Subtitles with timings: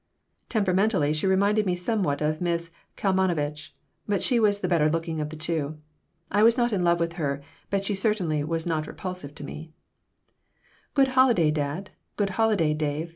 [0.49, 3.75] Temperamentally she reminded me somewhat of Miss Kalmanovitch,
[4.07, 5.77] but she was the better looking of the two.
[6.31, 7.39] I was not in love with her,
[7.69, 9.73] but she certainly was not repulsive to me
[10.95, 11.91] "Good holiday, dad!
[12.17, 13.09] Good holiday, Dave!"